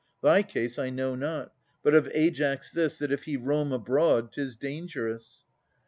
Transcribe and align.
Thy 0.23 0.41
case 0.41 0.79
I 0.79 0.89
know 0.89 1.13
not; 1.13 1.53
but 1.83 1.93
of 1.93 2.07
Aias 2.07 2.71
this, 2.71 2.97
That 2.97 3.11
if 3.11 3.25
he 3.25 3.37
roam 3.37 3.71
abroad, 3.71 4.31
'tis 4.31 4.55
dangerous. 4.55 5.43